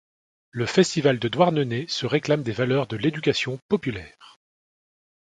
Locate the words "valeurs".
2.53-2.87